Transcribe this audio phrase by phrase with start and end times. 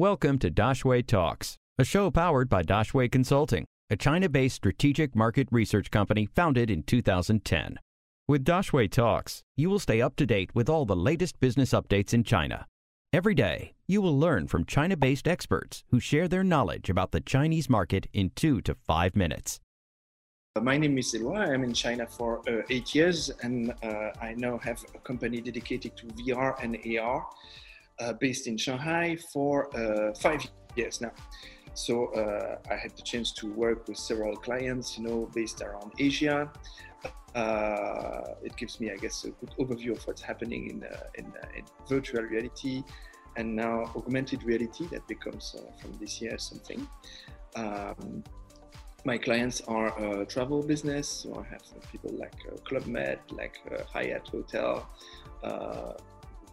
[0.00, 5.48] Welcome to Daxue Talks, a show powered by Daxue Consulting, a China based strategic market
[5.50, 7.80] research company founded in 2010.
[8.28, 12.14] With Daxue Talks, you will stay up to date with all the latest business updates
[12.14, 12.64] in China.
[13.12, 17.20] Every day, you will learn from China based experts who share their knowledge about the
[17.20, 19.58] Chinese market in two to five minutes.
[20.62, 21.52] My name is Eloi.
[21.52, 25.96] I'm in China for uh, eight years, and uh, I now have a company dedicated
[25.96, 27.24] to VR and AR uh,
[28.20, 31.12] based in Shanghai for uh, five years now.
[31.74, 35.92] So uh, I had the chance to work with several clients, you know, based around
[35.98, 36.50] Asia.
[37.34, 40.84] Uh, it gives me, I guess, a good overview of what's happening in,
[41.14, 41.26] in,
[41.56, 42.82] in virtual reality
[43.36, 46.88] and now augmented reality that becomes from this year something.
[47.54, 48.24] Um,
[49.04, 51.62] my clients are uh, travel business, so I have
[51.92, 54.88] people like uh, Club Med, like uh, Hyatt Hotel,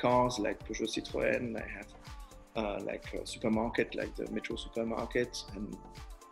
[0.00, 1.56] cars like Peugeot Citroën.
[1.56, 1.86] I have
[2.56, 5.76] uh, like a supermarket like the Metro supermarket and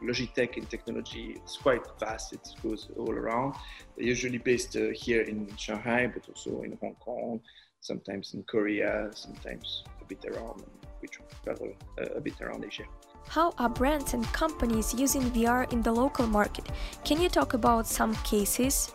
[0.02, 1.34] Logitech in technology.
[1.36, 2.32] It's quite vast.
[2.32, 3.54] It goes all around.
[3.96, 7.40] They're usually based uh, here in Shanghai, but also in Hong Kong,
[7.80, 10.64] sometimes in Korea, sometimes a bit around.
[11.00, 11.08] We
[11.44, 12.84] travel uh, a bit around Asia.
[13.28, 16.66] How are brands and companies using VR in the local market?
[17.04, 18.92] Can you talk about some cases?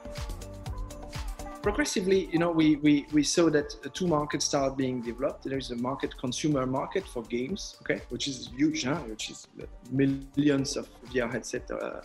[1.61, 5.43] Progressively, you know, we, we, we saw that two markets start being developed.
[5.43, 8.95] There is a market, consumer market for games, okay, which is huge, huh?
[9.07, 9.47] which is
[9.91, 12.01] millions of VR headsets uh,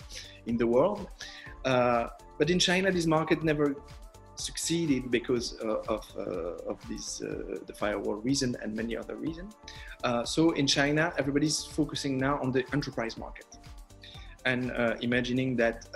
[0.46, 1.08] in the world.
[1.64, 3.74] Uh, but in China, this market never
[4.36, 9.54] succeeded because uh, of, uh, of this, uh, the firewall reason and many other reasons.
[10.04, 13.46] Uh, so in China, everybody's focusing now on the enterprise market
[14.44, 14.70] and
[15.02, 15.86] imagining that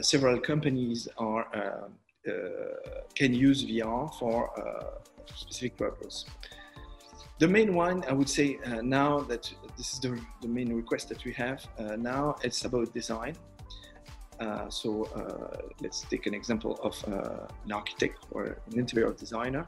[0.00, 1.88] several companies are uh,
[3.14, 6.26] can use VR for uh, a specific purpose.
[7.38, 11.08] The main one, I would say uh, now that this is the, the main request
[11.08, 11.66] that we have
[11.98, 13.34] now, it's about design.
[14.40, 19.66] Uh, so uh, let's take an example of uh, an architect or an interior designer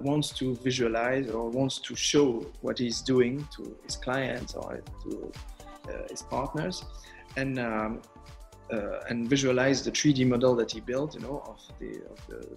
[0.00, 5.32] wants to visualize or wants to show what he's doing to his clients or to
[6.10, 6.84] his partners,
[7.36, 8.02] and um,
[8.72, 12.56] uh, and visualize the 3D model that he built, you know, of the of the,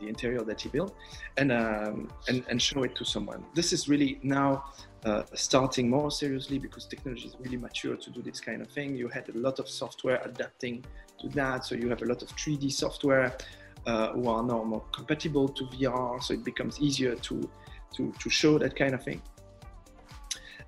[0.00, 0.94] the interior that he built,
[1.36, 3.44] and um, and and show it to someone.
[3.54, 4.64] This is really now
[5.04, 8.96] uh, starting more seriously because technology is really mature to do this kind of thing.
[8.96, 10.84] You had a lot of software adapting
[11.20, 13.36] to that, so you have a lot of 3D software
[13.86, 17.48] uh, who are now more compatible to VR, so it becomes easier to
[17.94, 19.20] to to show that kind of thing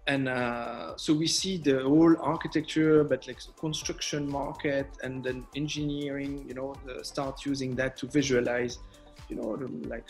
[0.07, 6.45] and uh, so we see the whole architecture but like construction market and then engineering
[6.49, 8.79] you know start using that to visualize
[9.29, 10.07] you know like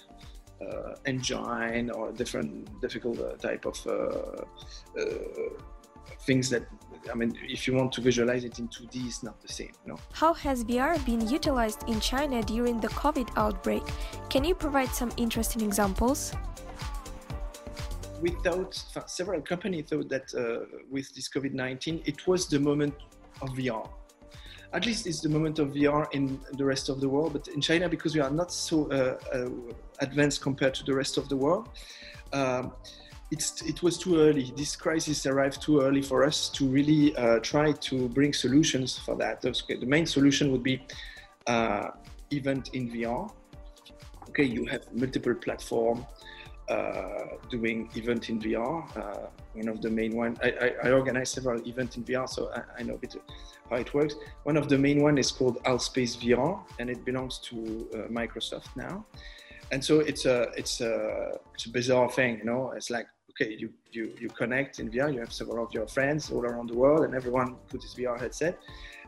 [0.63, 5.05] uh, engine or different difficult uh, type of uh, uh,
[6.21, 6.63] things that
[7.11, 9.93] I mean, if you want to visualize it in 2D, it's not the same, you
[9.93, 9.99] know.
[10.13, 13.83] How has VR been utilized in China during the COVID outbreak?
[14.31, 16.33] Can you provide some interesting examples?
[18.23, 18.75] We thought,
[19.07, 22.95] several companies thought that uh, with this COVID-19, it was the moment
[23.43, 23.89] of VR.
[24.73, 27.61] At least it's the moment of VR in the rest of the world, but in
[27.61, 29.51] China, because we are not so uh, uh,
[29.99, 31.69] advanced compared to the rest of the world,
[32.33, 32.73] um,
[33.33, 34.53] it was too early.
[34.57, 39.17] This crisis arrived too early for us to really uh, try to bring solutions for
[39.17, 39.41] that.
[39.41, 40.87] The main solution would be
[41.47, 41.89] uh,
[42.31, 43.33] event in VR.
[44.29, 46.05] Okay, you have multiple platforms
[46.69, 48.97] uh, doing event in VR.
[48.97, 52.51] Uh, one of the main one, I, I, I organize several events in VR, so
[52.55, 53.17] I, I, know a bit
[53.69, 54.15] how it works.
[54.45, 58.77] One of the main one is called Altspace VR, and it belongs to uh, Microsoft
[58.77, 59.05] now.
[59.71, 62.73] And so it's a it's a it's a bizarre thing, you know.
[62.77, 66.31] It's like okay, you you you connect in VR, you have several of your friends
[66.31, 68.59] all around the world, and everyone puts his VR headset,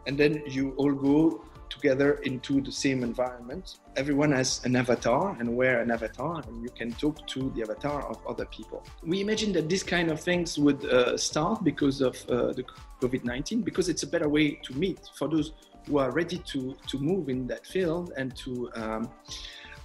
[0.06, 3.78] and then you all go together into the same environment.
[3.96, 8.02] Everyone has an avatar and wear an avatar, and you can talk to the avatar
[8.08, 8.84] of other people.
[9.02, 12.64] We imagine that these kind of things would uh, start because of uh, the
[13.00, 15.52] COVID 19, because it's a better way to meet for those
[15.86, 18.70] who are ready to, to move in that field and to.
[18.74, 19.10] Um,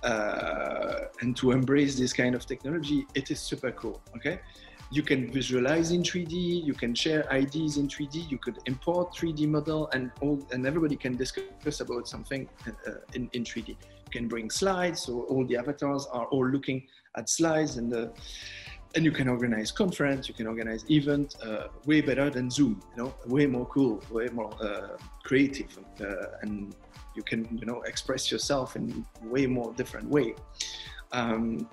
[0.04, 4.02] uh, and to embrace this kind of technology, it is super cool.
[4.16, 4.40] Okay,
[4.92, 9.48] you can visualize in 3D, you can share IDs in 3D, you could import 3D
[9.48, 13.70] model and all, and everybody can discuss about something uh, in, in 3D.
[13.70, 13.76] You
[14.12, 18.12] can bring slides, so all the avatars are all looking at slides and the,
[18.96, 23.04] and you can organize conference, you can organize event uh, way better than Zoom, you
[23.04, 26.76] know, way more cool, way more uh, creative, uh, and
[27.16, 30.34] you can, you know, express yourself in way more different way.
[31.12, 31.68] Um,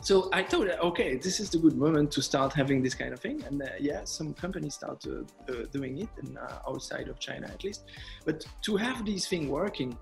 [0.00, 3.18] so I thought, okay, this is the good moment to start having this kind of
[3.18, 3.42] thing.
[3.44, 6.38] And uh, yeah, some companies start uh, uh, doing it, and
[6.68, 7.84] outside of China at least.
[8.24, 9.98] But to have this thing working,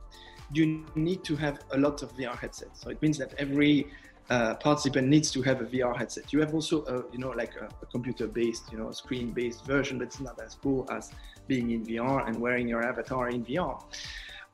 [0.53, 2.83] you need to have a lot of VR headsets.
[2.83, 3.87] So it means that every
[4.31, 6.33] uh, participant needs to have a VR headset.
[6.33, 10.07] You have also, a, you know, like a, a computer-based, you know, screen-based version, but
[10.07, 11.13] it's not as cool as
[11.47, 13.83] being in VR and wearing your avatar in VR.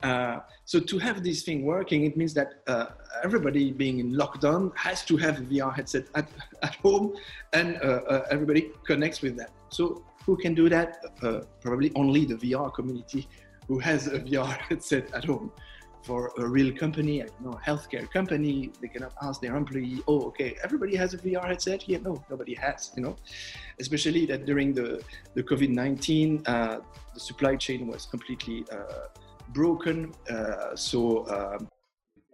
[0.03, 2.87] Uh, so to have this thing working, it means that uh,
[3.23, 6.27] everybody being in lockdown has to have a VR headset at,
[6.63, 7.13] at home,
[7.53, 9.51] and uh, uh everybody connects with that.
[9.69, 10.97] So who can do that?
[11.21, 13.27] Uh, probably only the VR community
[13.67, 15.51] who has a VR headset at home.
[16.03, 20.57] For a real company, I know, healthcare company, they cannot ask their employee, "Oh, okay,
[20.63, 22.91] everybody has a VR headset." Yeah, no, nobody has.
[22.95, 23.15] You know,
[23.79, 25.03] especially that during the
[25.35, 26.81] the COVID nineteen, the
[27.29, 28.65] supply chain was completely
[29.53, 30.13] broken.
[30.29, 31.67] Uh, so um,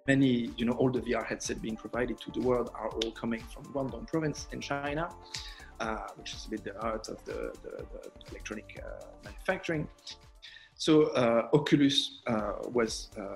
[0.08, 3.42] many, you know, all the VR headsets being provided to the world are all coming
[3.42, 5.10] from Guangdong province in China,
[5.80, 9.88] uh, which is a bit the heart of the, the, the electronic uh, manufacturing.
[10.78, 13.36] So uh, Oculus uh, was uh,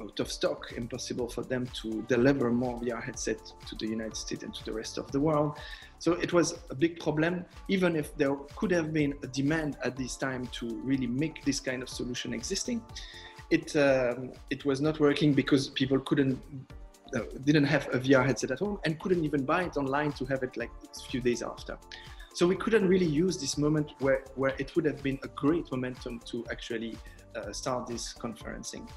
[0.00, 4.42] out of stock, impossible for them to deliver more VR headsets to the United States
[4.42, 5.58] and to the rest of the world.
[5.98, 9.96] So it was a big problem, even if there could have been a demand at
[9.96, 12.82] this time to really make this kind of solution existing.
[13.50, 16.40] It, um, it was not working because people couldn't
[17.14, 20.24] uh, didn't have a VR headset at home and couldn't even buy it online to
[20.24, 21.78] have it like a few days after.
[22.34, 25.70] So we couldn't really use this moment where, where it would have been a great
[25.70, 26.98] momentum to actually
[27.36, 28.88] uh, start this conferencing.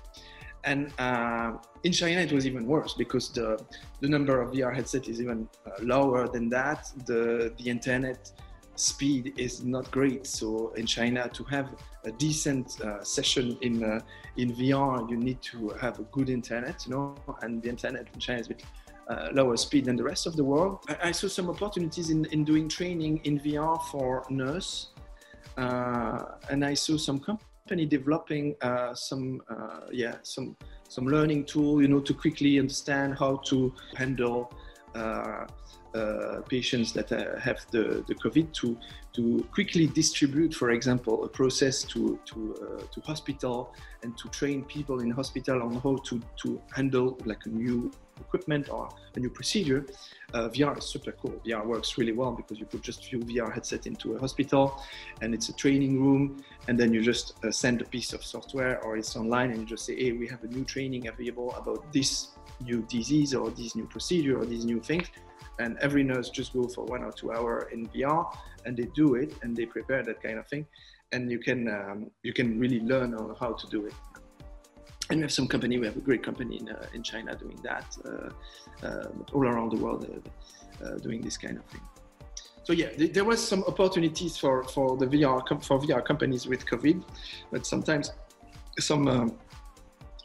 [0.63, 1.53] And uh,
[1.83, 3.63] in China, it was even worse because the,
[4.01, 6.91] the number of VR headsets is even uh, lower than that.
[7.05, 8.31] The, the internet
[8.73, 10.25] speed is not great.
[10.25, 11.69] So in China, to have
[12.05, 13.99] a decent uh, session in, uh,
[14.37, 18.19] in VR, you need to have a good internet, you know, and the internet in
[18.19, 18.63] China is a bit
[19.09, 20.83] uh, lower speed than the rest of the world.
[20.89, 24.89] I, I, saw some opportunities in, in doing training in VR for nurse.
[25.57, 30.55] Uh, and I saw some company developing uh, some uh, yeah some
[30.87, 34.51] some learning tool you know to quickly understand how to handle
[36.49, 38.77] patients that uh, have the, the COVID to
[39.13, 43.73] to quickly distribute, for example, a process to to uh, to hospital
[44.03, 48.69] and to train people in hospital on how to to handle like a new equipment
[48.69, 49.85] or a new procedure.
[50.33, 51.33] Uh, VR is super cool.
[51.45, 54.81] VR works really well because you put just few VR headset into a hospital,
[55.21, 58.83] and it's a training room, and then you just uh, send a piece of software
[58.83, 61.91] or it's online, and you just say, hey, we have a new training available about
[61.93, 65.07] this new disease or this new procedure or these new things
[65.59, 69.15] and every nurse just go for one or two hour in VR and they do
[69.15, 70.65] it and they prepare that kind of thing
[71.11, 73.93] and you can um, you can really learn how to do it.
[75.09, 77.59] And we have some company we have a great company in, uh, in China doing
[77.63, 81.81] that uh, uh, all around the world uh, uh, doing this kind of thing.
[82.63, 86.65] So yeah th- there was some opportunities for for the VR for VR companies with
[86.65, 87.03] COVID
[87.51, 88.11] but sometimes
[88.79, 89.37] some um,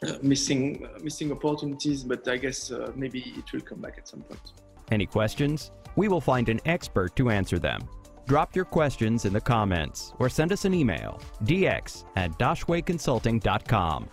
[0.03, 4.07] Uh, missing uh, missing opportunities but I guess uh, maybe it will come back at
[4.07, 4.53] some point.
[4.91, 5.71] Any questions?
[5.95, 7.87] We will find an expert to answer them.
[8.27, 14.09] Drop your questions in the comments or send us an email dx at daxueconsulting.com.